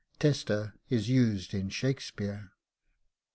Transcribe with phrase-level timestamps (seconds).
[0.17, 2.53] 'Tester' is used in Shakspeare.